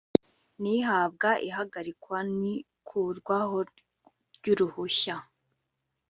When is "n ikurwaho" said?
2.37-3.57